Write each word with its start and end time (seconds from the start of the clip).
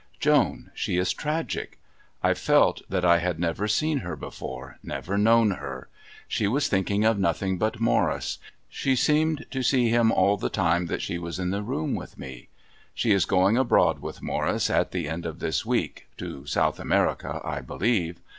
Joan, 0.19 0.71
she 0.73 0.97
was 0.97 1.13
tragic. 1.13 1.77
I 2.23 2.33
felt 2.33 2.81
that 2.89 3.05
I 3.05 3.19
had 3.19 3.39
never 3.39 3.67
seen 3.67 3.99
her 3.99 4.15
before, 4.15 4.79
never 4.81 5.15
known 5.15 5.51
her. 5.51 5.89
She 6.27 6.47
was 6.47 6.67
thinking 6.67 7.05
of 7.05 7.19
nothing 7.19 7.59
but 7.59 7.79
Morris. 7.79 8.39
She 8.67 8.95
seemed 8.95 9.45
to 9.51 9.61
see 9.61 9.89
him 9.89 10.11
all 10.11 10.37
the 10.37 10.49
time 10.49 10.87
that 10.87 11.03
she 11.03 11.19
was 11.19 11.37
in 11.37 11.51
the 11.51 11.61
room 11.61 11.93
with 11.93 12.17
me. 12.17 12.49
She 12.95 13.11
is 13.11 13.25
going 13.25 13.57
abroad 13.59 13.99
with 13.99 14.23
Morris 14.23 14.71
at 14.71 14.89
the 14.89 15.07
end 15.07 15.27
of 15.27 15.37
this 15.37 15.67
week 15.67 16.07
to 16.17 16.47
South 16.47 16.79
America, 16.79 17.39
I 17.43 17.61
believe. 17.61 18.19